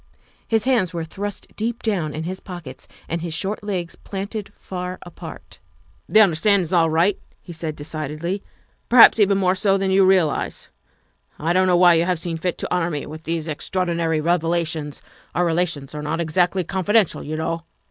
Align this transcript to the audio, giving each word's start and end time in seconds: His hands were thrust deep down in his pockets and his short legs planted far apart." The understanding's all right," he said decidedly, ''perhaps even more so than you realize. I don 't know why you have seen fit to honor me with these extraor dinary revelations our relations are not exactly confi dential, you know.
His 0.47 0.63
hands 0.63 0.95
were 0.95 1.03
thrust 1.05 1.55
deep 1.55 1.83
down 1.83 2.11
in 2.15 2.23
his 2.23 2.39
pockets 2.39 2.87
and 3.07 3.21
his 3.21 3.35
short 3.35 3.63
legs 3.63 3.95
planted 3.95 4.51
far 4.51 4.97
apart." 5.03 5.59
The 6.09 6.21
understanding's 6.21 6.73
all 6.73 6.89
right," 6.89 7.19
he 7.39 7.53
said 7.53 7.75
decidedly, 7.75 8.41
''perhaps 8.89 9.19
even 9.19 9.37
more 9.37 9.53
so 9.53 9.77
than 9.77 9.91
you 9.91 10.03
realize. 10.03 10.69
I 11.37 11.53
don 11.53 11.65
't 11.65 11.67
know 11.67 11.77
why 11.77 11.93
you 11.93 12.05
have 12.05 12.17
seen 12.17 12.39
fit 12.39 12.57
to 12.57 12.73
honor 12.73 12.89
me 12.89 13.05
with 13.05 13.25
these 13.25 13.47
extraor 13.47 13.85
dinary 13.85 14.23
revelations 14.25 15.03
our 15.35 15.45
relations 15.45 15.93
are 15.93 16.01
not 16.01 16.19
exactly 16.19 16.63
confi 16.63 16.95
dential, 16.95 17.23
you 17.23 17.35
know. 17.35 17.61